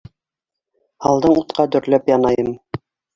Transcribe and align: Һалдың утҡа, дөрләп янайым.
Һалдың 1.07 1.37
утҡа, 1.41 1.65
дөрләп 1.75 2.09
янайым. 2.13 2.49